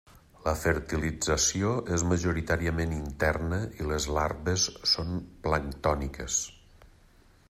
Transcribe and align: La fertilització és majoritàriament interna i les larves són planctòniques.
La 0.43 0.51
fertilització 0.59 1.73
és 1.97 2.05
majoritàriament 2.13 2.95
interna 3.01 3.61
i 3.83 3.89
les 3.91 4.09
larves 4.17 4.67
són 4.95 5.13
planctòniques. 5.45 6.41